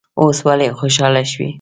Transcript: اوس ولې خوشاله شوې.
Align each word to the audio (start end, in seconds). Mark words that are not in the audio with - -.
اوس 0.21 0.37
ولې 0.47 0.67
خوشاله 0.79 1.23
شوې. 1.31 1.49